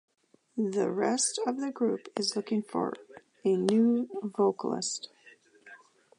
[0.57, 2.95] The rest of the group is looking for
[3.45, 5.09] a new vocalist.